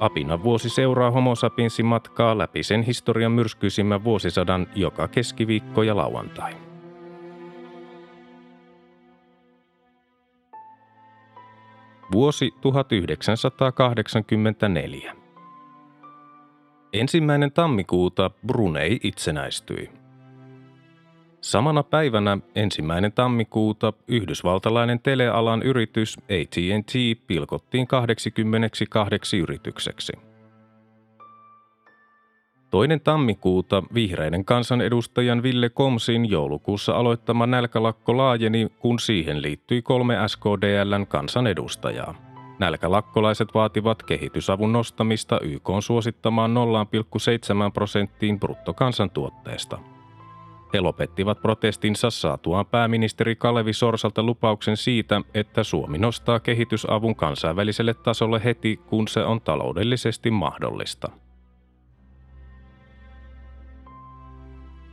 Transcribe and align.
Apina 0.00 0.42
vuosi 0.42 0.68
seuraa 0.68 1.10
Homo 1.10 1.34
sapiensin 1.34 1.86
matkaa 1.86 2.38
läpi 2.38 2.62
sen 2.62 2.82
historian 2.82 3.32
myrskyisimmän 3.32 4.04
vuosisadan 4.04 4.66
joka 4.74 5.08
keskiviikko 5.08 5.82
ja 5.82 5.96
lauantai. 5.96 6.52
Vuosi 12.12 12.50
1984. 12.60 15.16
Ensimmäinen 16.92 17.52
tammikuuta 17.52 18.30
Brunei 18.46 19.00
itsenäistyi. 19.02 19.90
Samana 21.46 21.82
päivänä 21.82 22.38
ensimmäinen 22.54 23.12
tammikuuta 23.12 23.92
yhdysvaltalainen 24.08 25.00
telealan 25.00 25.62
yritys 25.62 26.18
AT&T 26.18 26.92
pilkottiin 27.26 27.86
22 27.86 29.38
yritykseksi. 29.38 30.12
Toinen 32.70 33.00
tammikuuta 33.00 33.82
vihreiden 33.94 34.44
kansanedustajan 34.44 35.42
Ville 35.42 35.68
Komsin 35.68 36.30
joulukuussa 36.30 36.92
aloittama 36.92 37.46
nälkälakko 37.46 38.16
laajeni, 38.16 38.72
kun 38.78 38.98
siihen 38.98 39.42
liittyi 39.42 39.82
kolme 39.82 40.16
SKDLn 40.26 41.06
kansanedustajaa. 41.08 42.14
Nälkälakkolaiset 42.58 43.48
vaativat 43.54 44.02
kehitysavun 44.02 44.72
nostamista 44.72 45.40
YK 45.40 45.68
suosittamaan 45.80 46.50
0,7 46.54 47.72
prosenttiin 47.74 48.40
bruttokansantuotteesta– 48.40 49.78
he 50.72 50.80
lopettivat 50.80 51.42
protestinsa 51.42 52.10
saatuaan 52.10 52.66
pääministeri 52.66 53.36
Kalevi 53.36 53.72
Sorsalta 53.72 54.22
lupauksen 54.22 54.76
siitä, 54.76 55.20
että 55.34 55.64
Suomi 55.64 55.98
nostaa 55.98 56.40
kehitysavun 56.40 57.16
kansainväliselle 57.16 57.94
tasolle 57.94 58.44
heti, 58.44 58.76
kun 58.76 59.08
se 59.08 59.20
on 59.24 59.40
taloudellisesti 59.40 60.30
mahdollista. 60.30 61.10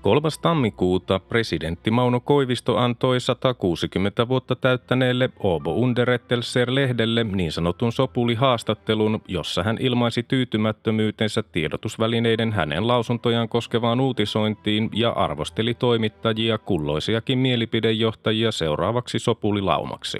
3. 0.04 0.30
tammikuuta 0.42 1.20
presidentti 1.20 1.92
Mauno 1.92 2.20
Koivisto 2.20 2.78
antoi 2.78 3.20
160 3.20 4.28
vuotta 4.28 4.56
täyttäneelle 4.56 5.30
Åbo 5.40 5.74
Underrättelser-lehdelle 5.74 7.24
niin 7.24 7.52
sanotun 7.52 7.92
sopuli-haastattelun, 7.92 9.22
jossa 9.28 9.64
hän 9.64 9.78
ilmaisi 9.80 10.24
tyytymättömyytensä 10.24 11.44
tiedotusvälineiden 11.44 12.54
hänen 12.54 12.88
lausuntojaan 12.88 13.50
koskevaan 13.50 14.00
uutisointiin 14.00 14.90
ja 14.94 15.10
arvosteli 15.10 15.74
toimittajia 15.74 16.58
kulloisiakin 16.58 17.40
mielipidejohtajia 17.40 18.52
seuraavaksi 18.52 19.20
sopulilaumaksi. 19.20 20.18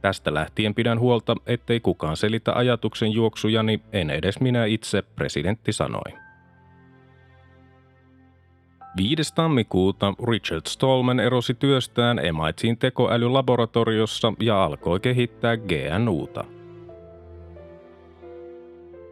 Tästä 0.00 0.34
lähtien 0.34 0.74
pidän 0.74 1.00
huolta, 1.00 1.36
ettei 1.46 1.80
kukaan 1.80 2.16
selitä 2.16 2.52
ajatuksen 2.52 3.12
juoksujani, 3.12 3.80
en 3.92 4.10
edes 4.10 4.40
minä 4.40 4.64
itse, 4.64 5.02
presidentti 5.02 5.72
sanoi. 5.72 6.23
5. 8.96 9.34
tammikuuta 9.34 10.14
Richard 10.30 10.62
Stallman 10.66 11.20
erosi 11.20 11.54
työstään 11.54 12.16
MITin 12.16 12.78
tekoälylaboratoriossa 12.78 14.32
ja 14.40 14.64
alkoi 14.64 15.00
kehittää 15.00 15.56
GNUta. 15.56 16.44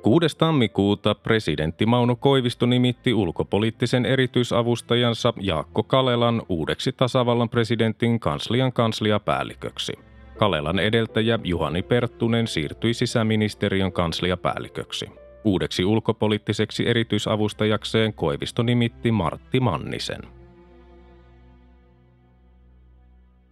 6. 0.03 0.38
tammikuuta 0.38 1.15
presidentti 1.15 1.87
Mauno 1.87 2.16
Koivisto 2.16 2.66
nimitti 2.66 3.15
ulkopoliittisen 3.15 4.06
erityisavustajansa 4.06 5.32
Jaakko 5.41 5.82
Kalelan 5.82 6.43
uudeksi 6.49 6.93
tasavallan 6.93 7.49
presidentin 7.49 8.20
kanslian 8.20 8.72
kansliapäälliköksi. 8.72 9.93
Kalelan 10.38 10.78
edeltäjä 10.78 11.38
Juhani 11.44 11.82
Perttunen 11.82 12.47
siirtyi 12.47 12.94
sisäministeriön 12.94 13.93
kansliapäälliköksi. 13.93 15.21
Uudeksi 15.44 15.84
ulkopoliittiseksi 15.84 16.88
erityisavustajakseen 16.88 18.14
Koivisto 18.14 18.62
nimitti 18.62 19.12
Martti 19.12 19.60
Mannisen. 19.60 20.22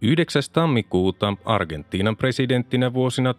9. 0.03 0.41
tammikuuta 0.53 1.33
Argentiinan 1.45 2.17
presidenttinä 2.17 2.93
vuosina 2.93 3.31
1982-1983 3.31 3.35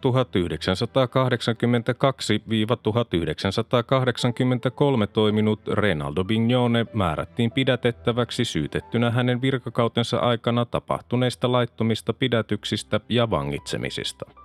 toiminut 5.13 5.61
Renaldo 5.69 6.25
Bignone 6.25 6.87
määrättiin 6.93 7.51
pidätettäväksi 7.51 8.45
syytettynä 8.45 9.11
hänen 9.11 9.43
virkakautensa 9.43 10.19
aikana 10.19 10.65
tapahtuneista 10.65 11.53
laittomista 11.53 12.13
pidätyksistä 12.13 13.01
ja 13.09 13.31
vangitsemisista– 13.31 14.25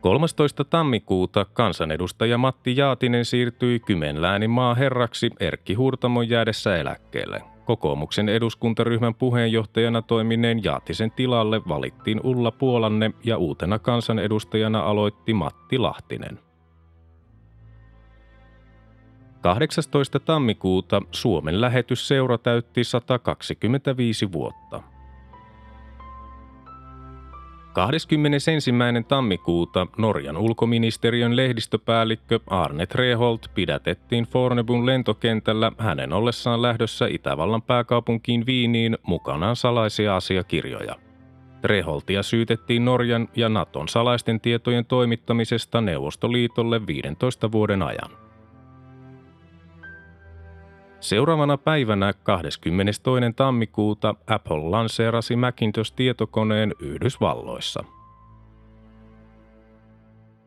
13. 0.00 0.64
tammikuuta 0.64 1.44
kansanedustaja 1.44 2.38
Matti 2.38 2.76
Jaatinen 2.76 3.24
siirtyi 3.24 3.80
Kymenläänin 3.80 4.50
maaherraksi 4.50 5.30
Erkki 5.40 5.74
Hurtamon 5.74 6.28
jäädessä 6.28 6.76
eläkkeelle. 6.76 7.42
Kokoomuksen 7.64 8.28
eduskuntaryhmän 8.28 9.14
puheenjohtajana 9.14 10.02
toimineen 10.02 10.64
Jaatisen 10.64 11.10
tilalle 11.10 11.60
valittiin 11.68 12.20
Ulla 12.24 12.50
Puolanne 12.50 13.10
ja 13.24 13.38
uutena 13.38 13.78
kansanedustajana 13.78 14.80
aloitti 14.80 15.34
Matti 15.34 15.78
Lahtinen. 15.78 16.38
18. 19.40 20.20
tammikuuta 20.20 21.02
Suomen 21.10 21.60
lähetysseura 21.60 22.38
täytti 22.38 22.84
125 22.84 24.32
vuotta– 24.32 24.82
21. 27.76 28.52
tammikuuta 29.08 29.86
Norjan 29.98 30.36
ulkoministeriön 30.36 31.36
lehdistöpäällikkö 31.36 32.40
Arne 32.46 32.86
Treholt 32.86 33.50
pidätettiin 33.54 34.24
Fornebun 34.24 34.86
lentokentällä 34.86 35.72
hänen 35.78 36.12
ollessaan 36.12 36.62
lähdössä 36.62 37.06
Itävallan 37.06 37.62
pääkaupunkiin 37.62 38.46
Viiniin 38.46 38.98
mukanaan 39.02 39.56
salaisia 39.56 40.16
asiakirjoja. 40.16 40.94
Treholtia 41.62 42.22
syytettiin 42.22 42.84
Norjan 42.84 43.28
ja 43.36 43.48
Naton 43.48 43.88
salaisten 43.88 44.40
tietojen 44.40 44.84
toimittamisesta 44.84 45.80
Neuvostoliitolle 45.80 46.86
15 46.86 47.52
vuoden 47.52 47.82
ajan. 47.82 48.25
Seuraavana 51.06 51.56
päivänä 51.56 52.12
22. 52.22 53.02
tammikuuta 53.36 54.14
Apple 54.26 54.56
lanseerasi 54.70 55.36
Macintosh-tietokoneen 55.36 56.74
Yhdysvalloissa. 56.80 57.84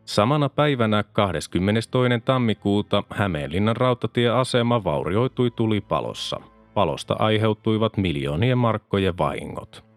Samana 0.05 0.49
päivänä 0.49 1.03
22. 1.03 1.89
tammikuuta 2.25 3.03
Hämeenlinnan 3.09 3.75
rautatieasema 3.75 4.83
vaurioitui 4.83 5.51
tulipalossa. 5.51 6.41
Palosta 6.73 7.15
aiheuttuivat 7.19 7.97
miljoonien 7.97 8.57
markkojen 8.57 9.17
vahingot. 9.17 9.88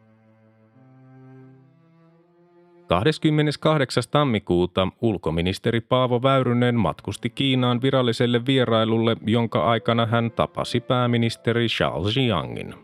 28. 2.93 4.03
tammikuuta 4.11 4.89
ulkoministeri 5.03 5.81
Paavo 5.81 6.23
Väyrynen 6.23 6.75
matkusti 6.75 7.31
Kiinaan 7.31 7.83
viralliselle 7.83 8.47
vierailulle, 8.47 9.17
jonka 9.27 9.65
aikana 9.65 10.07
hän 10.07 10.31
tapasi 10.31 10.81
pääministeri 10.81 11.67
Charles 11.67 12.17
Jiangin. 12.17 12.75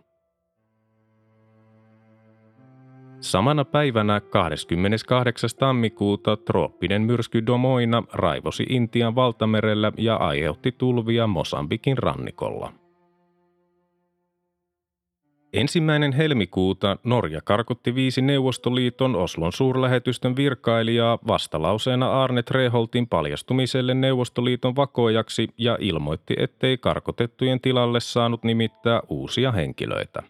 Samana 3.21 3.65
päivänä 3.65 4.21
28. 4.21 5.51
tammikuuta 5.59 6.37
trooppinen 6.37 7.03
myrsky 7.03 7.47
Domoina 7.47 8.03
raivosi 8.13 8.67
Intian 8.69 9.15
valtamerellä 9.15 9.93
ja 9.97 10.17
aiheutti 10.17 10.73
tulvia 10.73 11.27
Mosambikin 11.27 11.99
rannikolla. 11.99 12.73
Ensimmäinen 15.53 16.13
helmikuuta 16.13 16.97
Norja 17.05 17.41
karkotti 17.45 17.95
viisi 17.95 18.23
Neuvostoliiton 18.23 19.17
Oslon 19.17 19.53
suurlähetystön 19.53 20.37
virkailijaa 20.37 21.19
vastalauseena 21.27 22.23
Arne 22.23 22.43
Treholtin 22.43 23.07
paljastumiselle 23.07 23.95
Neuvostoliiton 23.95 24.77
vakojaksi 24.77 25.49
ja 25.59 25.79
ilmoitti, 25.81 26.35
ettei 26.39 26.79
karkotettujen 26.79 27.61
tilalle 27.61 28.01
saanut 28.01 28.45
nimittää 28.45 29.01
uusia 29.09 29.53
henkilöitä. 29.53 30.23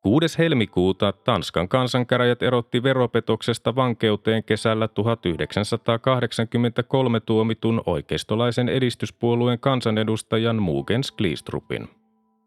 6. 0.00 0.38
helmikuuta 0.38 1.12
Tanskan 1.12 1.68
kansankäräjät 1.68 2.42
erotti 2.42 2.82
veropetoksesta 2.82 3.74
vankeuteen 3.74 4.44
kesällä 4.44 4.88
1983 4.88 7.20
tuomitun 7.20 7.82
oikeistolaisen 7.86 8.68
edistyspuolueen 8.68 9.58
kansanedustajan 9.58 10.62
Mugens 10.62 11.12
Glistrupin. 11.12 11.88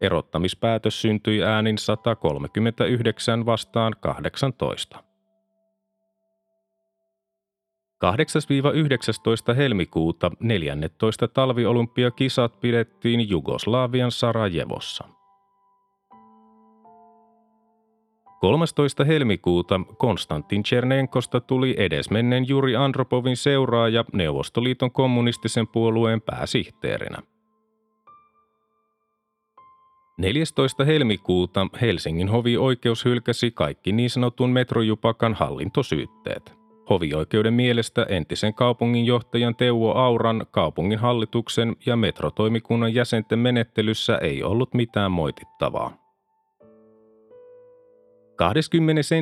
Erottamispäätös 0.00 1.02
syntyi 1.02 1.42
äänin 1.42 1.78
139 1.78 3.46
vastaan 3.46 3.92
18. 4.00 5.04
8-19 9.52 9.54
helmikuuta 9.56 10.30
14 10.40 11.28
talviolympiakisat 11.28 12.60
pidettiin 12.60 13.28
Jugoslavian 13.28 14.10
Sarajevossa. 14.10 15.04
13. 18.40 19.04
helmikuuta 19.04 19.80
Konstantin 19.98 20.62
Chernenkosta 20.62 21.40
tuli 21.40 21.74
edesmenneen 21.78 22.48
Juri 22.48 22.76
Andropovin 22.76 23.36
seuraaja 23.36 24.04
Neuvostoliiton 24.12 24.92
kommunistisen 24.92 25.68
puolueen 25.68 26.20
pääsihteerinä. 26.20 27.22
14. 30.20 30.84
helmikuuta 30.84 31.66
Helsingin 31.80 32.28
hovioikeus 32.28 33.04
hylkäsi 33.04 33.50
kaikki 33.50 33.92
niin 33.92 34.10
sanotun 34.10 34.50
metrojupakan 34.50 35.34
hallintosyytteet. 35.34 36.54
Hovioikeuden 36.90 37.54
mielestä 37.54 38.06
entisen 38.08 38.54
kaupunginjohtajan 38.54 39.56
Teuvo 39.56 39.92
Auran 39.92 40.46
kaupungin 40.50 40.98
hallituksen 40.98 41.76
ja 41.86 41.96
metrotoimikunnan 41.96 42.94
jäsenten 42.94 43.38
menettelyssä 43.38 44.18
ei 44.18 44.42
ollut 44.42 44.74
mitään 44.74 45.12
moitittavaa. 45.12 45.96
21. 48.36 49.14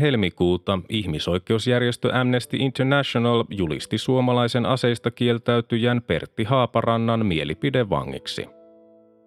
helmikuuta 0.00 0.78
ihmisoikeusjärjestö 0.88 2.20
Amnesty 2.20 2.56
International 2.56 3.44
julisti 3.50 3.98
suomalaisen 3.98 4.66
aseista 4.66 5.10
kieltäytyjän 5.10 6.02
Pertti 6.02 6.44
Haaparannan 6.44 7.26
mielipidevangiksi– 7.26 8.46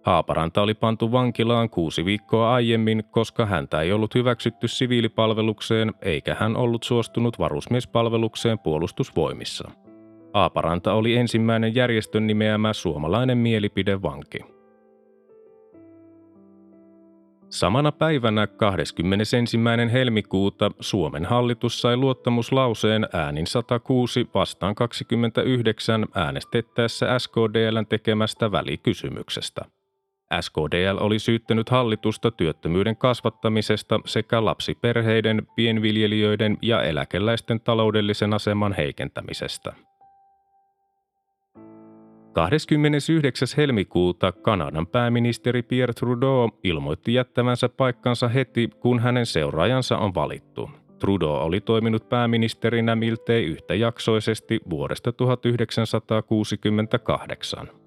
Haaparanta 0.03 0.61
oli 0.61 0.73
pantu 0.73 1.11
vankilaan 1.11 1.69
kuusi 1.69 2.05
viikkoa 2.05 2.53
aiemmin, 2.53 3.03
koska 3.11 3.45
häntä 3.45 3.81
ei 3.81 3.91
ollut 3.91 4.15
hyväksytty 4.15 4.67
siviilipalvelukseen 4.67 5.93
eikä 6.01 6.35
hän 6.39 6.57
ollut 6.57 6.83
suostunut 6.83 7.39
varusmiespalvelukseen 7.39 8.59
puolustusvoimissa. 8.59 9.71
Haaparanta 10.33 10.93
oli 10.93 11.15
ensimmäinen 11.15 11.75
järjestön 11.75 12.27
nimeämä 12.27 12.73
suomalainen 12.73 13.37
mielipidevanki. 13.37 14.39
Samana 17.49 17.91
päivänä 17.91 18.47
21. 18.47 19.57
helmikuuta 19.91 20.71
Suomen 20.79 21.25
hallitus 21.25 21.81
sai 21.81 21.97
luottamuslauseen 21.97 23.07
äänin 23.13 23.47
106 23.47 24.29
vastaan 24.33 24.75
29 24.75 26.05
äänestettäessä 26.15 27.19
SKDLn 27.19 27.85
tekemästä 27.89 28.51
välikysymyksestä. 28.51 29.65
SKDL 30.41 30.97
oli 30.99 31.19
syyttänyt 31.19 31.69
hallitusta 31.69 32.31
työttömyyden 32.31 32.97
kasvattamisesta 32.97 33.99
sekä 34.05 34.45
lapsiperheiden, 34.45 35.47
pienviljelijöiden 35.55 36.57
ja 36.61 36.83
eläkeläisten 36.83 37.59
taloudellisen 37.59 38.33
aseman 38.33 38.73
heikentämisestä. 38.73 39.73
29. 42.33 43.47
helmikuuta 43.57 44.31
Kanadan 44.31 44.87
pääministeri 44.87 45.61
Pierre 45.61 45.93
Trudeau 45.93 46.49
ilmoitti 46.63 47.13
jättävänsä 47.13 47.69
paikkansa 47.69 48.27
heti, 48.27 48.69
kun 48.79 48.99
hänen 48.99 49.25
seuraajansa 49.25 49.97
on 49.97 50.15
valittu. 50.15 50.69
Trudeau 50.99 51.35
oli 51.35 51.61
toiminut 51.61 52.09
pääministerinä 52.09 52.95
miltei 52.95 53.45
yhtäjaksoisesti 53.45 54.59
vuodesta 54.69 55.11
1968. 55.11 57.80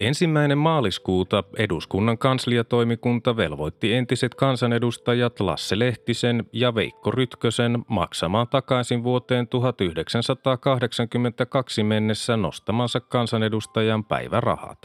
Ensimmäinen 0.00 0.58
maaliskuuta 0.58 1.44
eduskunnan 1.58 2.18
kansliatoimikunta 2.18 3.36
velvoitti 3.36 3.94
entiset 3.94 4.34
kansanedustajat 4.34 5.40
Lasse 5.40 5.78
Lehtisen 5.78 6.44
ja 6.52 6.74
Veikko 6.74 7.10
Rytkösen 7.10 7.78
maksamaan 7.88 8.48
takaisin 8.48 9.04
vuoteen 9.04 9.48
1982 9.48 11.82
mennessä 11.82 12.36
nostamansa 12.36 13.00
kansanedustajan 13.00 14.04
päivärahat. 14.04 14.78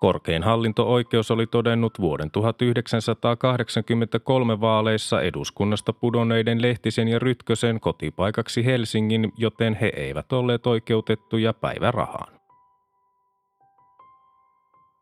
Korkein 0.00 0.42
hallinto-oikeus 0.42 1.30
oli 1.30 1.46
todennut 1.46 2.00
vuoden 2.00 2.30
1983 2.30 4.60
vaaleissa 4.60 5.22
eduskunnasta 5.22 5.92
pudonneiden 5.92 6.62
Lehtisen 6.62 7.08
ja 7.08 7.18
Rytkösen 7.18 7.80
kotipaikaksi 7.80 8.64
Helsingin, 8.64 9.32
joten 9.36 9.74
he 9.74 9.92
eivät 9.96 10.32
olleet 10.32 10.66
oikeutettuja 10.66 11.52
päivärahaan. 11.52 12.33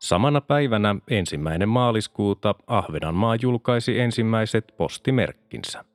Samana 0.03 0.41
päivänä 0.41 0.95
ensimmäinen 1.09 1.69
maaliskuuta 1.69 2.55
Ahvenanmaa 2.67 3.35
julkaisi 3.41 3.99
ensimmäiset 3.99 4.73
postimerkkinsä. 4.77 5.85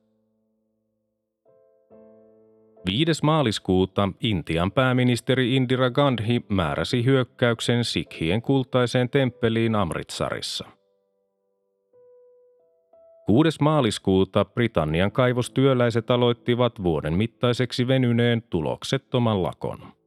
5. 2.86 3.12
maaliskuuta 3.22 4.08
Intian 4.20 4.72
pääministeri 4.72 5.56
Indira 5.56 5.90
Gandhi 5.90 6.44
määräsi 6.48 7.04
hyökkäyksen 7.04 7.84
Sikhien 7.84 8.42
kultaiseen 8.42 9.10
temppeliin 9.10 9.74
Amritsarissa. 9.74 10.64
6. 13.26 13.58
maaliskuuta 13.60 14.44
Britannian 14.44 15.12
kaivostyöläiset 15.12 16.10
aloittivat 16.10 16.82
vuoden 16.82 17.14
mittaiseksi 17.14 17.88
venyneen 17.88 18.42
tuloksettoman 18.42 19.42
lakon. 19.42 19.97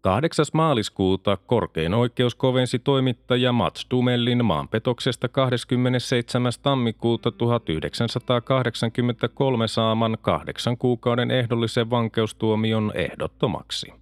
8. 0.00 0.44
maaliskuuta 0.52 1.36
korkein 1.36 1.94
oikeus 1.94 2.34
kovensi 2.34 2.78
toimittaja 2.78 3.52
Mats 3.52 3.86
Dumellin 3.90 4.44
maanpetoksesta 4.44 5.28
27. 5.28 6.52
tammikuuta 6.62 7.30
1983 7.30 9.68
saaman 9.68 10.18
kahdeksan 10.20 10.78
kuukauden 10.78 11.30
ehdollisen 11.30 11.90
vankeustuomion 11.90 12.92
ehdottomaksi. 12.94 13.92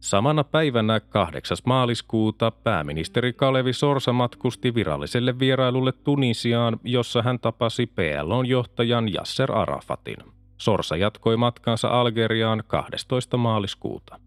Samana 0.00 0.44
päivänä 0.44 1.00
8. 1.00 1.56
maaliskuuta 1.64 2.50
pääministeri 2.50 3.32
Kalevi 3.32 3.72
Sorsa 3.72 4.12
matkusti 4.12 4.74
viralliselle 4.74 5.38
vierailulle 5.38 5.92
Tunisiaan, 5.92 6.80
jossa 6.84 7.22
hän 7.22 7.38
tapasi 7.38 7.86
PLOn 7.86 8.46
johtajan 8.46 9.14
Yasser 9.14 9.52
Arafatin. 9.52 10.41
Sorsa 10.58 10.96
jatkoi 10.96 11.36
matkansa 11.36 11.88
Algeriaan 11.88 12.62
12. 12.66 13.36
maaliskuuta. 13.36 14.18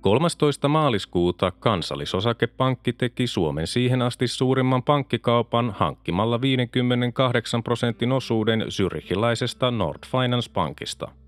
13. 0.00 0.68
maaliskuuta 0.68 1.50
kansallisosakepankki 1.50 2.92
teki 2.92 3.26
Suomen 3.26 3.66
siihen 3.66 4.02
asti 4.02 4.28
suurimman 4.28 4.82
pankkikaupan 4.82 5.74
hankkimalla 5.78 6.40
58 6.40 7.62
prosentin 7.62 8.12
osuuden 8.12 8.64
Zürichilaisesta 8.68 9.70
Nord 9.70 9.98
Finance 10.06 10.50
Pankista– 10.52 11.08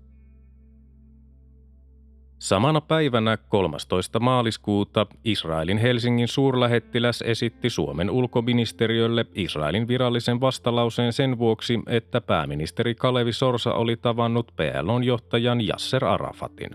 Samana 2.39 2.81
päivänä 2.81 3.37
13. 3.37 4.19
maaliskuuta 4.19 5.07
Israelin 5.23 5.77
Helsingin 5.77 6.27
suurlähettiläs 6.27 7.21
esitti 7.21 7.69
Suomen 7.69 8.09
ulkoministeriölle 8.09 9.25
Israelin 9.35 9.87
virallisen 9.87 10.41
vastalauseen 10.41 11.13
sen 11.13 11.37
vuoksi, 11.37 11.79
että 11.87 12.21
pääministeri 12.21 12.95
Kalevi 12.95 13.33
Sorsa 13.33 13.73
oli 13.73 13.97
tavannut 13.97 14.51
PLOn 14.55 15.03
johtajan 15.03 15.61
Yasser 15.61 16.05
Arafatin. 16.05 16.69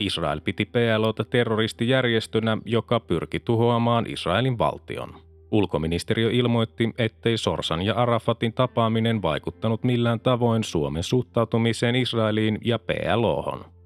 Israel 0.00 0.40
piti 0.40 0.64
PLOta 0.64 1.24
terroristijärjestönä, 1.24 2.58
joka 2.64 3.00
pyrki 3.00 3.40
tuhoamaan 3.40 4.06
Israelin 4.08 4.58
valtion. 4.58 5.14
Ulkoministeriö 5.50 6.30
ilmoitti, 6.30 6.94
ettei 6.98 7.38
Sorsan 7.38 7.82
ja 7.82 7.94
Arafatin 7.94 8.52
tapaaminen 8.52 9.22
vaikuttanut 9.22 9.84
millään 9.84 10.20
tavoin 10.20 10.64
Suomen 10.64 11.02
suhtautumiseen 11.02 11.96
Israeliin 11.96 12.58
ja 12.64 12.78
PLOhon. 12.78 13.79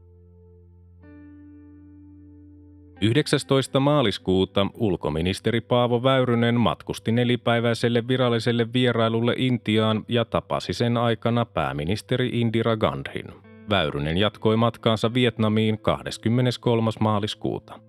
19. 3.04 3.80
maaliskuuta 3.80 4.66
ulkoministeri 4.74 5.60
Paavo 5.60 6.02
Väyrynen 6.02 6.60
matkusti 6.60 7.12
nelipäiväiselle 7.12 8.08
viralliselle 8.08 8.72
vierailulle 8.72 9.34
Intiaan 9.36 10.04
ja 10.08 10.24
tapasi 10.24 10.72
sen 10.72 10.96
aikana 10.96 11.44
pääministeri 11.44 12.40
Indira 12.40 12.76
Gandhin. 12.76 13.24
Väyrynen 13.70 14.16
jatkoi 14.16 14.56
matkaansa 14.56 15.14
Vietnamiin 15.14 15.78
23. 15.78 16.90
maaliskuuta. 17.00 17.80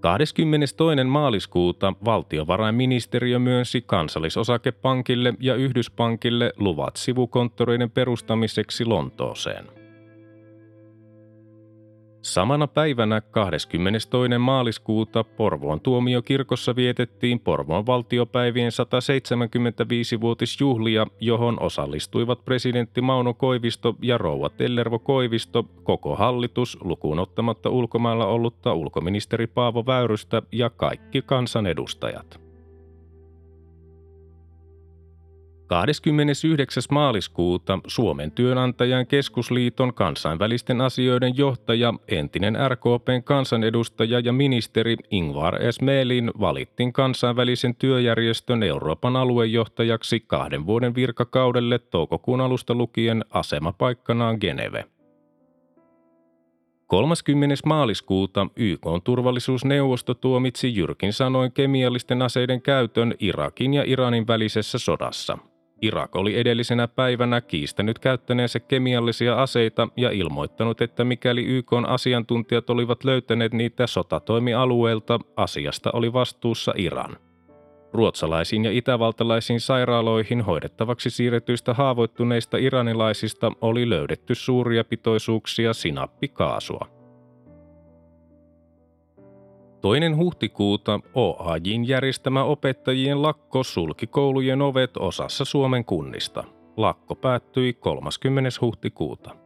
22. 0.00 1.04
maaliskuuta 1.04 1.92
valtiovarainministeriö 2.04 3.38
myönsi 3.38 3.82
kansallisosakepankille 3.86 5.34
ja 5.40 5.54
Yhdyspankille 5.54 6.52
luvat 6.56 6.96
sivukonttoreiden 6.96 7.90
perustamiseksi 7.90 8.84
Lontooseen. 8.84 9.75
Samana 12.26 12.66
päivänä 12.66 13.20
22. 13.20 14.38
maaliskuuta 14.38 15.24
Porvoon 15.24 15.80
tuomiokirkossa 15.80 16.76
vietettiin 16.76 17.40
Porvoon 17.40 17.86
valtiopäivien 17.86 18.72
175-vuotisjuhlia, 18.72 21.06
johon 21.20 21.62
osallistuivat 21.62 22.44
presidentti 22.44 23.00
Mauno 23.00 23.34
Koivisto 23.34 23.96
ja 24.02 24.18
rouva 24.18 24.48
Tellervo 24.48 24.98
Koivisto, 24.98 25.64
koko 25.82 26.16
hallitus 26.16 26.78
lukuun 26.80 27.18
ottamatta 27.18 27.70
ulkomailla 27.70 28.26
ollutta 28.26 28.74
ulkoministeri 28.74 29.46
Paavo 29.46 29.86
Väyrystä 29.86 30.42
ja 30.52 30.70
kaikki 30.70 31.22
kansanedustajat. 31.22 32.45
29. 35.66 36.82
maaliskuuta 36.90 37.78
Suomen 37.86 38.30
työnantajan 38.30 39.06
keskusliiton 39.06 39.94
kansainvälisten 39.94 40.80
asioiden 40.80 41.36
johtaja, 41.36 41.94
entinen 42.08 42.56
RKPn 42.68 43.22
kansanedustaja 43.24 44.20
ja 44.20 44.32
ministeri 44.32 44.96
Ingvar 45.10 45.62
Esmelin 45.62 46.30
valittiin 46.40 46.92
kansainvälisen 46.92 47.74
työjärjestön 47.74 48.62
Euroopan 48.62 49.16
aluejohtajaksi 49.16 50.20
kahden 50.20 50.66
vuoden 50.66 50.94
virkakaudelle 50.94 51.78
toukokuun 51.78 52.40
alusta 52.40 52.74
lukien 52.74 53.24
asemapaikkanaan 53.30 54.38
Geneve. 54.40 54.84
30. 56.86 57.54
maaliskuuta 57.64 58.46
YK 58.56 58.86
turvallisuusneuvosto 59.04 60.14
tuomitsi 60.14 60.74
jyrkin 60.74 61.12
sanoin 61.12 61.52
kemiallisten 61.52 62.22
aseiden 62.22 62.62
käytön 62.62 63.14
Irakin 63.18 63.74
ja 63.74 63.82
Iranin 63.86 64.26
välisessä 64.26 64.78
sodassa– 64.78 65.38
Irak 65.82 66.16
oli 66.16 66.38
edellisenä 66.38 66.88
päivänä 66.88 67.40
kiistänyt 67.40 67.98
käyttäneensä 67.98 68.60
kemiallisia 68.60 69.42
aseita 69.42 69.88
ja 69.96 70.10
ilmoittanut, 70.10 70.82
että 70.82 71.04
mikäli 71.04 71.44
YK 71.44 71.72
asiantuntijat 71.86 72.70
olivat 72.70 73.04
löytäneet 73.04 73.52
niitä 73.52 73.86
sotatoimialueelta, 73.86 75.20
asiasta 75.36 75.90
oli 75.92 76.12
vastuussa 76.12 76.72
Iran. 76.76 77.16
Ruotsalaisiin 77.92 78.64
ja 78.64 78.70
itävaltalaisiin 78.72 79.60
sairaaloihin 79.60 80.42
hoidettavaksi 80.42 81.10
siirretyistä 81.10 81.74
haavoittuneista 81.74 82.56
iranilaisista 82.56 83.52
oli 83.60 83.90
löydetty 83.90 84.34
suuria 84.34 84.84
pitoisuuksia 84.84 85.74
sinappikaasua. 85.74 86.95
Toinen 89.86 90.16
huhtikuuta 90.16 91.00
OAJin 91.14 91.88
järjestämä 91.88 92.44
opettajien 92.44 93.22
lakko 93.22 93.62
sulki 93.64 94.06
koulujen 94.06 94.62
ovet 94.62 94.96
osassa 94.96 95.44
Suomen 95.44 95.84
kunnista. 95.84 96.44
Lakko 96.76 97.14
päättyi 97.14 97.72
30. 97.72 98.50
huhtikuuta. 98.60 99.36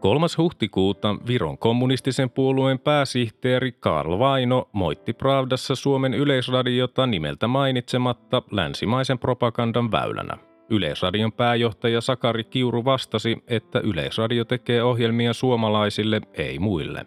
3. 0.00 0.26
huhtikuuta 0.38 1.16
Viron 1.26 1.58
kommunistisen 1.58 2.30
puolueen 2.30 2.78
pääsihteeri 2.78 3.72
Karl 3.72 4.18
Vaino 4.18 4.68
moitti 4.72 5.12
Pravdassa 5.12 5.74
Suomen 5.74 6.14
yleisradiota 6.14 7.06
nimeltä 7.06 7.48
mainitsematta 7.48 8.42
länsimaisen 8.50 9.18
propagandan 9.18 9.92
väylänä. 9.92 10.36
Yleisradion 10.70 11.32
pääjohtaja 11.32 12.00
Sakari 12.00 12.44
Kiuru 12.44 12.84
vastasi, 12.84 13.42
että 13.46 13.80
Yleisradio 13.80 14.44
tekee 14.44 14.82
ohjelmia 14.82 15.32
suomalaisille, 15.32 16.20
ei 16.34 16.58
muille. 16.58 17.06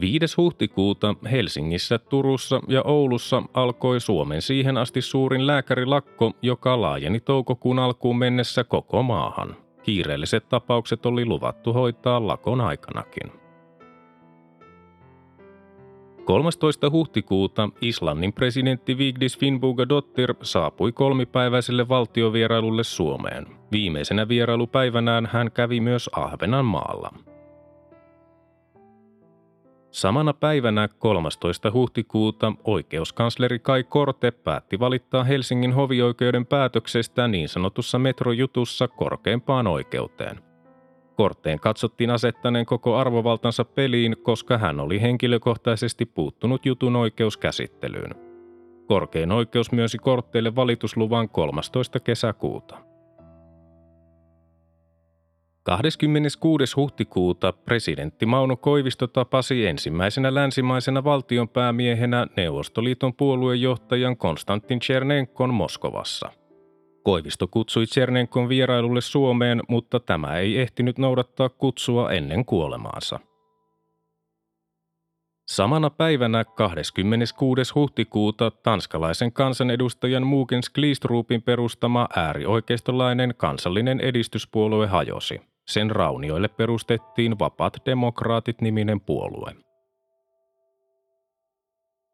5. 0.00 0.34
huhtikuuta 0.36 1.14
Helsingissä, 1.30 1.98
Turussa 1.98 2.60
ja 2.68 2.82
Oulussa 2.82 3.42
alkoi 3.54 4.00
Suomen 4.00 4.42
siihen 4.42 4.76
asti 4.76 5.02
suurin 5.02 5.46
lääkärilakko, 5.46 6.32
joka 6.42 6.80
laajeni 6.80 7.20
toukokuun 7.20 7.78
alkuun 7.78 8.18
mennessä 8.18 8.64
koko 8.64 9.02
maahan. 9.02 9.56
Kiireelliset 9.82 10.48
tapaukset 10.48 11.06
oli 11.06 11.26
luvattu 11.26 11.72
hoitaa 11.72 12.26
lakon 12.26 12.60
aikanakin. 12.60 13.32
13. 16.24 16.90
huhtikuuta 16.90 17.68
Islannin 17.80 18.32
presidentti 18.32 18.98
Vigdis 18.98 19.38
Finnbogadottir 19.38 20.34
saapui 20.42 20.92
kolmipäiväiselle 20.92 21.88
valtiovierailulle 21.88 22.84
Suomeen. 22.84 23.46
Viimeisenä 23.72 24.28
vierailupäivänään 24.28 25.28
hän 25.32 25.52
kävi 25.52 25.80
myös 25.80 26.10
Ahvenanmaalla. 26.16 27.29
Samana 29.90 30.32
päivänä 30.32 30.88
13. 30.98 31.70
huhtikuuta 31.70 32.52
oikeuskansleri 32.64 33.58
Kai 33.58 33.84
Korte 33.84 34.30
päätti 34.30 34.80
valittaa 34.80 35.24
Helsingin 35.24 35.72
hovioikeuden 35.72 36.46
päätöksestä 36.46 37.28
niin 37.28 37.48
sanotussa 37.48 37.98
metrojutussa 37.98 38.88
korkeimpaan 38.88 39.66
oikeuteen. 39.66 40.40
Korteen 41.16 41.60
katsottiin 41.60 42.10
asettaneen 42.10 42.66
koko 42.66 42.96
arvovaltansa 42.96 43.64
peliin, 43.64 44.16
koska 44.22 44.58
hän 44.58 44.80
oli 44.80 45.00
henkilökohtaisesti 45.00 46.06
puuttunut 46.06 46.66
jutun 46.66 46.96
oikeuskäsittelyyn. 46.96 48.14
Korkein 48.86 49.32
oikeus 49.32 49.72
myönsi 49.72 49.98
Kortteille 49.98 50.56
valitusluvan 50.56 51.28
13. 51.28 52.00
kesäkuuta. 52.00 52.89
26. 55.62 56.76
huhtikuuta 56.76 57.52
presidentti 57.52 58.26
Mauno 58.26 58.56
Koivisto 58.56 59.06
tapasi 59.06 59.66
ensimmäisenä 59.66 60.34
länsimaisena 60.34 61.04
valtionpäämiehenä 61.04 62.26
Neuvostoliiton 62.36 63.14
puoluejohtajan 63.14 64.16
Konstantin 64.16 64.80
Chernenkon 64.80 65.54
Moskovassa. 65.54 66.30
Koivisto 67.02 67.46
kutsui 67.46 67.86
Chernenkon 67.86 68.48
vierailulle 68.48 69.00
Suomeen, 69.00 69.62
mutta 69.68 70.00
tämä 70.00 70.36
ei 70.36 70.58
ehtinyt 70.58 70.98
noudattaa 70.98 71.48
kutsua 71.48 72.10
ennen 72.10 72.44
kuolemaansa. 72.44 73.20
Samana 75.48 75.90
päivänä 75.90 76.44
26. 76.44 77.74
huhtikuuta 77.74 78.50
tanskalaisen 78.50 79.32
kansanedustajan 79.32 80.26
Mugens 80.26 80.70
Glistrupin 80.70 81.42
perustama 81.42 82.08
äärioikeistolainen 82.16 83.34
kansallinen 83.36 84.00
edistyspuolue 84.00 84.86
hajosi. 84.86 85.49
Sen 85.70 85.90
raunioille 85.90 86.48
perustettiin 86.48 87.38
Vapaat 87.38 87.76
demokraatit-niminen 87.86 89.00
puolue. 89.00 89.54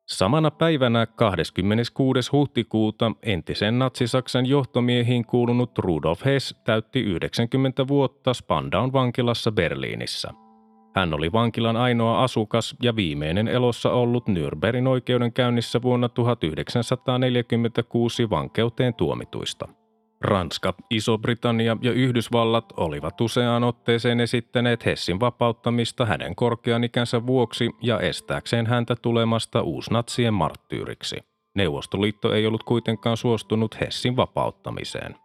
Samana 0.09 0.51
päivänä 0.51 1.07
26. 1.07 2.31
huhtikuuta 2.33 3.13
entisen 3.23 3.79
natsisaksan 3.79 4.47
johtomiehiin 4.47 5.27
kuulunut 5.27 5.79
Rudolf 5.79 6.25
Hess 6.25 6.55
täytti 6.65 7.01
90 7.01 7.89
vuotta 7.89 8.35
Spandaun 8.35 8.93
vankilassa 8.93 9.53
Berliinissä. 9.53 10.31
Hän 10.95 11.15
oli 11.15 11.33
vankilan 11.33 11.77
ainoa 11.77 12.25
asukas 12.25 12.77
ja 12.83 12.97
viimeinen 12.97 13.49
elossa 13.49 13.91
ollut 13.91 14.25
Nürnbergin 14.29 14.89
oikeudenkäynnissä 14.89 15.83
vuonna 15.83 16.09
1946 16.09 18.31
vankeuteen 18.31 18.95
tuomituista. 18.95 19.69
Ranska, 20.21 20.75
Iso-Britannia 20.91 21.77
ja 21.81 21.93
Yhdysvallat 21.93 22.73
olivat 22.77 23.21
useaan 23.21 23.65
otteeseen 23.65 24.21
esittäneet 24.21 24.87
Hessin 24.87 25.21
vapauttamista 25.21 26.07
hänen 26.07 26.35
korkean 26.35 26.85
ikänsä 26.85 27.27
vuoksi 27.27 27.71
ja 27.83 28.01
estääkseen 28.01 28.67
häntä 28.67 28.97
tulemasta 29.03 29.63
uusnatsien 29.63 30.35
marttyyriksi. 30.35 31.17
Neuvostoliitto 31.55 32.33
ei 32.33 32.47
ollut 32.47 32.63
kuitenkaan 32.63 33.17
suostunut 33.17 33.81
Hessin 33.81 34.17
vapauttamiseen. 34.17 35.17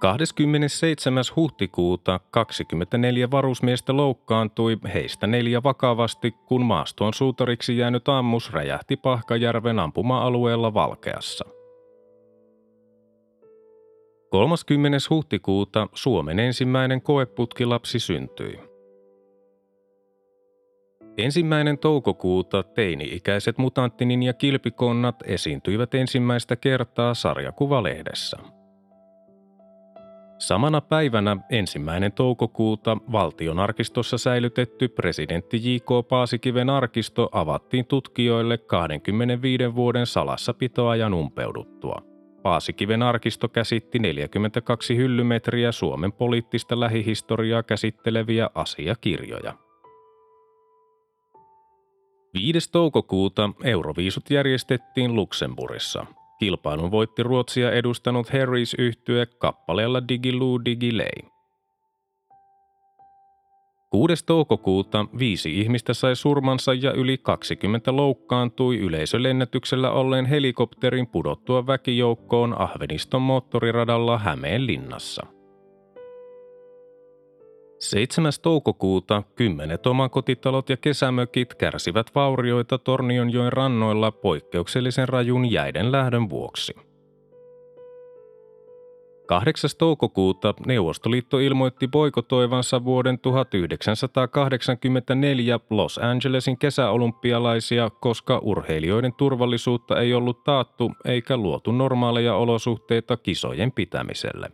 27. 0.00 1.24
huhtikuuta 1.36 2.20
24 2.30 3.30
varusmiestä 3.30 3.96
loukkaantui, 3.96 4.78
heistä 4.94 5.26
neljä 5.26 5.62
vakavasti, 5.62 6.30
kun 6.30 6.64
maastoon 6.64 7.14
suutariksi 7.14 7.78
jäänyt 7.78 8.08
ammus 8.08 8.52
räjähti 8.52 8.96
Pahkajärven 8.96 9.78
ampuma-alueella 9.78 10.74
Valkeassa– 10.74 11.44
30. 14.32 14.98
huhtikuuta 15.10 15.88
Suomen 15.94 16.38
ensimmäinen 16.38 17.02
koeputkilapsi 17.02 17.98
syntyi. 17.98 18.60
Ensimmäinen 21.18 21.78
toukokuuta 21.78 22.62
teini-ikäiset 22.62 23.58
mutanttinin 23.58 24.22
ja 24.22 24.32
kilpikonnat 24.32 25.16
esiintyivät 25.26 25.94
ensimmäistä 25.94 26.56
kertaa 26.56 27.14
sarjakuvalehdessä. 27.14 28.38
Samana 30.38 30.80
päivänä 30.80 31.36
ensimmäinen 31.50 32.12
toukokuuta 32.12 32.96
valtionarkistossa 33.12 34.18
säilytetty 34.18 34.88
presidentti 34.88 35.56
J.K. 35.56 36.08
Paasikiven 36.08 36.70
arkisto 36.70 37.28
avattiin 37.32 37.86
tutkijoille 37.86 38.58
25 38.58 39.74
vuoden 39.74 40.06
salassapitoajan 40.06 41.14
umpeuduttua– 41.14 42.02
Paasikiven 42.42 43.02
arkisto 43.02 43.48
käsitti 43.48 43.98
42 43.98 44.96
hyllymetriä 44.96 45.72
Suomen 45.72 46.12
poliittista 46.12 46.80
lähihistoriaa 46.80 47.62
käsitteleviä 47.62 48.50
asiakirjoja. 48.54 49.54
5. 52.34 52.72
toukokuuta 52.72 53.50
Euroviisut 53.64 54.30
järjestettiin 54.30 55.16
Luxemburissa. 55.16 56.06
Kilpailun 56.38 56.90
voitti 56.90 57.22
Ruotsia 57.22 57.72
edustanut 57.72 58.30
Harris 58.32 58.74
yhtye 58.74 59.26
kappaleella 59.26 60.08
Digiloo 60.08 60.64
Digilei. 60.64 61.31
6. 63.92 64.26
toukokuuta 64.26 65.06
viisi 65.18 65.60
ihmistä 65.60 65.94
sai 65.94 66.16
surmansa 66.16 66.74
ja 66.74 66.92
yli 66.92 67.18
20 67.18 67.96
loukkaantui 67.96 68.78
yleisölennätyksellä 68.78 69.90
olleen 69.90 70.26
helikopterin 70.26 71.06
pudottua 71.06 71.66
väkijoukkoon 71.66 72.60
Ahveniston 72.60 73.22
moottoriradalla 73.22 74.18
Hämeenlinnassa. 74.18 75.26
7. 77.78 78.32
toukokuuta 78.42 79.22
kymmenet 79.34 79.86
omakotitalot 79.86 80.70
ja 80.70 80.76
kesämökit 80.76 81.54
kärsivät 81.54 82.14
vaurioita 82.14 82.78
Tornionjoen 82.78 83.52
rannoilla 83.52 84.12
poikkeuksellisen 84.12 85.08
rajun 85.08 85.50
jäiden 85.50 85.92
lähdön 85.92 86.30
vuoksi. 86.30 86.91
8. 89.26 89.70
toukokuuta 89.78 90.54
Neuvostoliitto 90.66 91.38
ilmoitti 91.38 91.88
boikotoivansa 91.88 92.84
vuoden 92.84 93.18
1984 93.18 95.60
Los 95.70 95.98
Angelesin 95.98 96.58
kesäolympialaisia, 96.58 97.90
koska 97.90 98.38
urheilijoiden 98.38 99.12
turvallisuutta 99.12 100.00
ei 100.00 100.14
ollut 100.14 100.44
taattu 100.44 100.92
eikä 101.04 101.36
luotu 101.36 101.72
normaaleja 101.72 102.34
olosuhteita 102.34 103.16
kisojen 103.16 103.72
pitämiselle. 103.72 104.50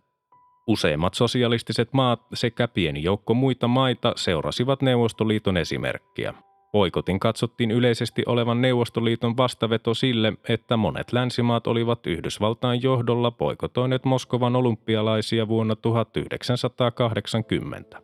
Useimmat 0.66 1.14
sosialistiset 1.14 1.92
maat 1.92 2.20
sekä 2.34 2.68
pieni 2.68 3.02
joukko 3.02 3.34
muita 3.34 3.68
maita 3.68 4.12
seurasivat 4.16 4.82
Neuvostoliiton 4.82 5.56
esimerkkiä. 5.56 6.34
Poikotin 6.72 7.20
katsottiin 7.20 7.70
yleisesti 7.70 8.22
olevan 8.26 8.60
Neuvostoliiton 8.60 9.36
vastaveto 9.36 9.94
sille, 9.94 10.32
että 10.48 10.76
monet 10.76 11.12
länsimaat 11.12 11.66
olivat 11.66 12.06
Yhdysvaltain 12.06 12.82
johdolla 12.82 13.30
poikotoineet 13.30 14.04
Moskovan 14.04 14.56
olympialaisia 14.56 15.48
vuonna 15.48 15.76
1980. 15.76 18.02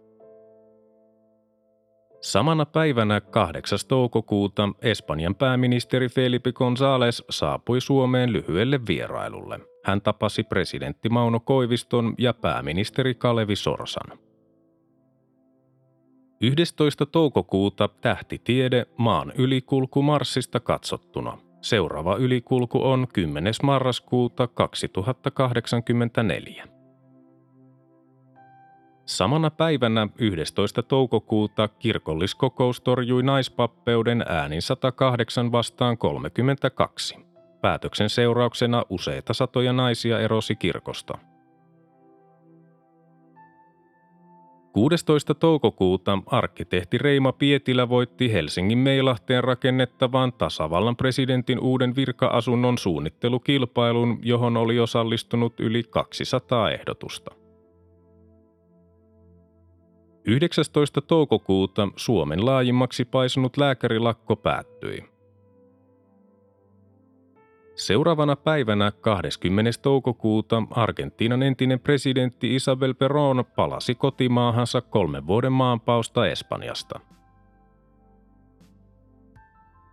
Samana 2.21 2.67
päivänä 2.67 3.21
8. 3.21 3.79
toukokuuta 3.89 4.69
Espanjan 4.83 5.35
pääministeri 5.35 6.09
Felipe 6.09 6.51
González 6.51 7.25
saapui 7.31 7.81
Suomeen 7.81 8.33
lyhyelle 8.33 8.81
vierailulle. 8.89 9.61
Hän 9.85 10.01
tapasi 10.01 10.43
presidentti 10.43 11.09
Mauno 11.09 11.41
Koiviston 11.41 12.15
ja 12.19 12.35
pääministeri 12.35 13.15
Kalevi 13.15 13.57
Sorsan. 13.57 14.19
11. 16.47 17.07
toukokuuta 17.07 17.89
tähtitiede 17.89 18.87
maan 18.97 19.33
ylikulku 19.37 20.03
Marsista 20.03 20.61
katsottuna. 20.61 21.39
Seuraava 21.61 22.17
ylikulku 22.17 22.85
on 22.85 23.07
10. 23.13 23.55
marraskuuta 23.63 24.47
2084. 24.47 26.69
Samana 29.07 29.51
päivänä 29.51 30.09
11. 30.19 30.83
toukokuuta 30.83 31.69
kirkolliskokous 31.69 32.81
torjui 32.81 33.23
naispappeuden 33.23 34.25
äänin 34.29 34.63
108 34.63 35.53
vastaan 35.53 35.99
32. 35.99 37.17
Päätöksen 37.61 38.11
seurauksena 38.11 38.85
useita 38.91 39.35
satoja 39.35 39.73
naisia 39.73 40.21
erosi 40.21 40.57
kirkosta. 40.57 41.19
16. 44.75 45.35
toukokuuta 45.35 46.19
arkkitehti 46.27 46.99
Reima 46.99 47.33
Pietilä 47.33 47.89
voitti 47.89 48.33
Helsingin 48.33 48.79
Meilahteen 48.79 49.45
rakennettavan 49.45 50.33
tasavallan 50.33 50.97
presidentin 50.97 51.61
uuden 51.61 51.97
virka-asunnon 51.97 52.79
suunnittelukilpailun, 52.79 54.19
johon 54.23 54.57
oli 54.57 54.81
osallistunut 54.81 55.61
yli 55.61 55.83
200 55.83 56.71
ehdotusta. 56.71 57.31
19. 60.27 61.01
toukokuuta 61.01 61.89
Suomen 61.97 62.47
laajimmaksi 62.47 63.05
paisunut 63.05 63.57
lääkärilakko 63.57 64.37
päättyi. 64.37 65.14
Seuraavana 67.75 68.37
päivänä 68.37 68.93
20. 69.01 69.71
toukokuuta 69.83 70.63
Argentiinan 70.71 71.43
entinen 71.43 71.81
presidentti 71.81 72.55
Isabel 72.55 72.93
Perón 72.93 73.45
palasi 73.57 73.95
kotimaahansa 73.95 74.81
kolmen 74.81 75.27
vuoden 75.27 75.53
maanpausta 75.53 76.27
Espanjasta. 76.27 77.01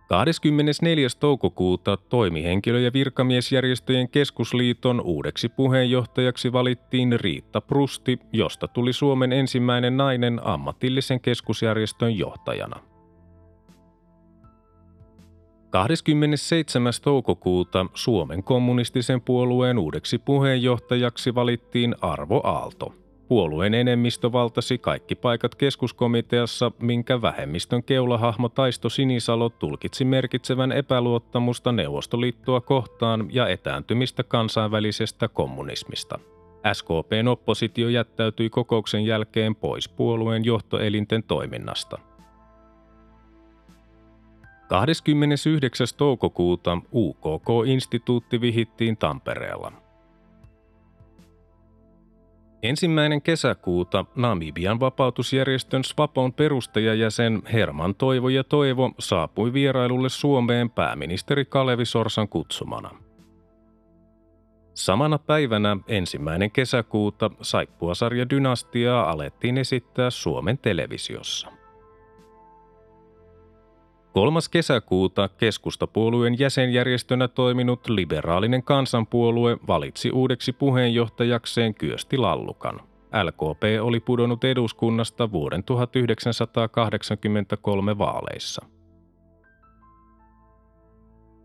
24. 0.08 1.08
toukokuuta 1.20 1.96
toimihenkilö- 1.96 2.80
ja 2.80 2.92
virkamiesjärjestöjen 2.92 4.08
keskusliiton 4.08 5.00
uudeksi 5.00 5.48
puheenjohtajaksi 5.48 6.52
valittiin 6.52 7.20
Riitta 7.20 7.60
Prusti, 7.60 8.18
josta 8.32 8.68
tuli 8.68 8.92
Suomen 8.92 9.32
ensimmäinen 9.32 9.96
nainen 9.96 10.40
ammatillisen 10.44 11.20
keskusjärjestön 11.20 12.18
johtajana. 12.18 12.91
27. 15.72 16.92
toukokuuta 17.02 17.86
Suomen 17.94 18.42
kommunistisen 18.42 19.20
puolueen 19.20 19.78
uudeksi 19.78 20.18
puheenjohtajaksi 20.18 21.34
valittiin 21.34 21.94
Arvo 22.00 22.40
Aalto. 22.44 22.94
Puolueen 23.28 23.74
enemmistö 23.74 24.32
valtasi 24.32 24.78
kaikki 24.78 25.14
paikat 25.14 25.54
keskuskomiteassa, 25.54 26.72
minkä 26.82 27.22
vähemmistön 27.22 27.82
keulahahmo 27.82 28.48
Taisto 28.48 28.88
Sinisalo 28.88 29.48
tulkitsi 29.48 30.04
merkitsevän 30.04 30.72
epäluottamusta 30.72 31.72
Neuvostoliittoa 31.72 32.60
kohtaan 32.60 33.28
ja 33.30 33.48
etääntymistä 33.48 34.22
kansainvälisestä 34.22 35.28
kommunismista. 35.28 36.18
SKPn 36.72 37.28
oppositio 37.28 37.88
jättäytyi 37.88 38.50
kokouksen 38.50 39.04
jälkeen 39.04 39.54
pois 39.54 39.88
puolueen 39.88 40.44
johtoelinten 40.44 41.22
toiminnasta– 41.22 41.98
29. 44.72 45.86
toukokuuta 45.96 46.78
UKK-instituutti 46.92 48.40
vihittiin 48.40 48.96
Tampereella. 48.96 49.72
Ensimmäinen 52.62 53.22
kesäkuuta 53.22 54.04
Namibian 54.16 54.80
vapautusjärjestön 54.80 55.84
Swapon 55.84 56.32
perustajajäsen 56.32 57.42
Herman 57.52 57.94
Toivo 57.94 58.28
ja 58.28 58.44
Toivo 58.44 58.90
saapui 58.98 59.52
vierailulle 59.52 60.08
Suomeen 60.08 60.70
pääministeri 60.70 61.44
Kalevi 61.44 61.84
Sorsan 61.84 62.28
kutsumana. 62.28 62.90
Samana 64.74 65.18
päivänä 65.18 65.76
ensimmäinen 65.88 66.50
kesäkuuta 66.50 67.30
Saippuasarja 67.42 68.30
dynastiaa 68.30 69.10
alettiin 69.10 69.58
esittää 69.58 70.10
Suomen 70.10 70.58
televisiossa. 70.58 71.61
3. 74.12 74.38
kesäkuuta 74.50 75.28
keskustapuolueen 75.28 76.38
jäsenjärjestönä 76.38 77.28
toiminut 77.28 77.88
liberaalinen 77.88 78.62
kansanpuolue 78.62 79.56
valitsi 79.66 80.10
uudeksi 80.10 80.52
puheenjohtajakseen 80.52 81.74
Kyösti 81.74 82.18
Lallukan. 82.18 82.80
LKP 83.24 83.62
oli 83.80 84.00
pudonnut 84.00 84.44
eduskunnasta 84.44 85.32
vuoden 85.32 85.64
1983 85.64 87.98
vaaleissa. 87.98 88.66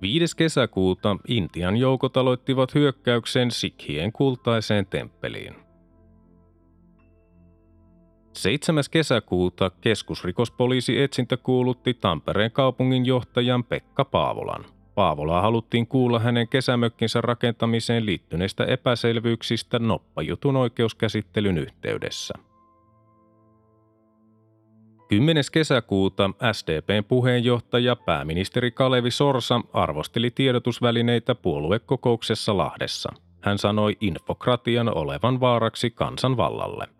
5. 0.01 0.37
kesäkuuta 0.37 1.17
Intian 1.27 1.77
joukot 1.77 2.17
aloittivat 2.17 2.75
hyökkäyksen 2.75 3.51
Sikhien 3.51 4.11
kultaiseen 4.11 4.85
temppeliin. 4.85 5.66
7. 8.37 8.83
kesäkuuta 8.91 9.71
keskusrikospoliisi 9.81 11.01
etsintä 11.01 11.37
kuulutti 11.37 11.93
Tampereen 11.93 12.51
kaupungin 12.51 13.05
johtajan 13.05 13.63
Pekka 13.63 14.05
Paavolan. 14.05 14.65
Paavolaa 14.95 15.41
haluttiin 15.41 15.87
kuulla 15.87 16.19
hänen 16.19 16.47
kesämökkinsä 16.47 17.21
rakentamiseen 17.21 18.05
liittyneistä 18.05 18.65
epäselvyyksistä 18.65 19.79
noppajutun 19.79 20.55
oikeuskäsittelyn 20.55 21.57
yhteydessä. 21.57 22.33
10. 25.09 25.43
kesäkuuta 25.51 26.29
SDPn 26.51 27.03
puheenjohtaja 27.07 27.95
pääministeri 27.95 28.71
Kalevi 28.71 29.11
Sorsa 29.11 29.61
arvosteli 29.73 30.31
tiedotusvälineitä 30.31 31.35
puoluekokouksessa 31.35 32.57
Lahdessa. 32.57 33.13
Hän 33.41 33.57
sanoi 33.57 33.97
infokratian 34.01 34.97
olevan 34.97 35.39
vaaraksi 35.39 35.91
kansanvallalle. 35.91 36.96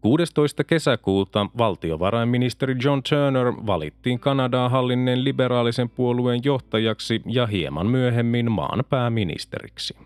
16. 0.00 0.64
kesäkuuta 0.64 1.46
valtiovarainministeri 1.58 2.76
John 2.84 3.00
Turner 3.10 3.52
valittiin 3.66 4.20
Kanadaa 4.20 4.68
hallinneen 4.68 5.24
liberaalisen 5.24 5.90
puolueen 5.90 6.40
johtajaksi 6.44 7.22
ja 7.26 7.46
hieman 7.46 7.86
myöhemmin 7.86 8.52
maan 8.52 8.84
pääministeriksi. 8.90 9.96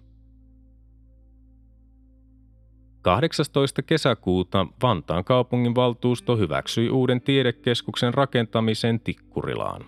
18. 3.02 3.82
kesäkuuta 3.82 4.66
Vantaan 4.82 5.24
kaupungin 5.24 5.74
valtuusto 5.74 6.36
hyväksyi 6.36 6.90
uuden 6.90 7.20
tiedekeskuksen 7.20 8.14
rakentamisen 8.14 9.00
Tikkurilaan. 9.00 9.84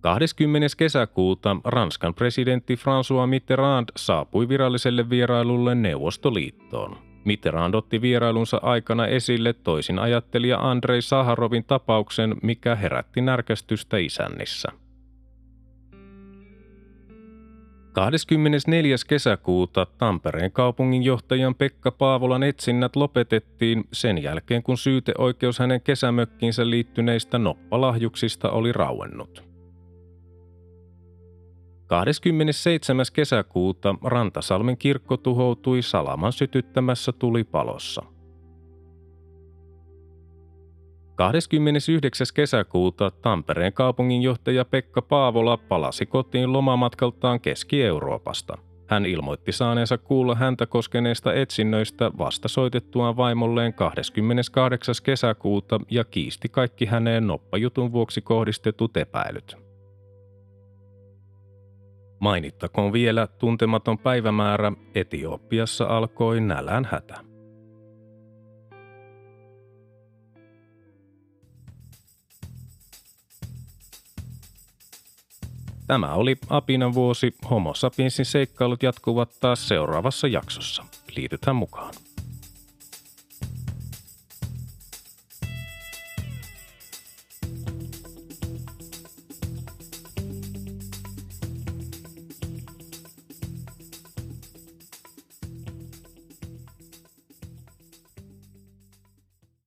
20. 0.00 0.66
kesäkuuta 0.76 1.56
Ranskan 1.64 2.14
presidentti 2.14 2.74
François 2.74 3.26
Mitterrand 3.26 3.88
saapui 3.96 4.48
viralliselle 4.48 5.10
vierailulle 5.10 5.74
Neuvostoliittoon. 5.74 7.15
Mitterrand 7.26 7.74
otti 7.74 8.00
vierailunsa 8.00 8.60
aikana 8.62 9.06
esille 9.06 9.52
toisin 9.52 9.98
ajattelija 9.98 10.70
Andrei 10.70 11.02
Saharovin 11.02 11.64
tapauksen, 11.64 12.36
mikä 12.42 12.74
herätti 12.74 13.20
närkästystä 13.20 13.96
isännissä. 13.96 14.68
24. 17.92 18.96
kesäkuuta 19.08 19.86
Tampereen 19.98 20.52
kaupunginjohtajan 20.52 21.54
Pekka 21.54 21.90
Paavolan 21.90 22.42
etsinnät 22.42 22.96
lopetettiin 22.96 23.84
sen 23.92 24.22
jälkeen, 24.22 24.62
kun 24.62 24.78
syyteoikeus 24.78 25.58
hänen 25.58 25.80
kesämökkiinsä 25.80 26.70
liittyneistä 26.70 27.38
noppalahjuksista 27.38 28.50
oli 28.50 28.72
rauennut. 28.72 29.55
27. 31.86 33.04
kesäkuuta 33.12 33.94
Rantasalmen 34.04 34.76
kirkko 34.76 35.16
tuhoutui 35.16 35.82
salaman 35.82 36.32
sytyttämässä 36.32 37.12
tulipalossa. 37.12 38.02
29. 41.14 42.26
kesäkuuta 42.34 43.10
Tampereen 43.10 43.72
kaupunginjohtaja 43.72 44.64
Pekka 44.64 45.02
Paavola 45.02 45.56
palasi 45.56 46.06
kotiin 46.06 46.52
lomamatkaltaan 46.52 47.40
Keski-Euroopasta. 47.40 48.58
Hän 48.86 49.06
ilmoitti 49.06 49.52
saaneensa 49.52 49.98
kuulla 49.98 50.34
häntä 50.34 50.66
koskeneista 50.66 51.34
etsinnöistä 51.34 52.10
vasta 52.18 52.48
soitettuaan 52.48 53.16
vaimolleen 53.16 53.74
28. 53.74 54.94
kesäkuuta 55.02 55.80
ja 55.90 56.04
kiisti 56.04 56.48
kaikki 56.48 56.86
häneen 56.86 57.26
noppajutun 57.26 57.92
vuoksi 57.92 58.20
kohdistetut 58.20 58.96
epäilyt. 58.96 59.65
Mainittakoon 62.18 62.92
vielä 62.92 63.26
tuntematon 63.26 63.98
päivämäärä, 63.98 64.72
Etiopiassa 64.94 65.84
alkoi 65.84 66.40
nälän 66.40 66.88
hätä. 66.92 67.20
Tämä 75.86 76.12
oli 76.14 76.36
Apinan 76.50 76.94
vuosi. 76.94 77.34
Homo 77.50 77.74
sapiensin 77.74 78.24
seikkailut 78.24 78.82
jatkuvat 78.82 79.30
taas 79.40 79.68
seuraavassa 79.68 80.26
jaksossa. 80.26 80.84
Liitytään 81.16 81.56
mukaan. 81.56 81.94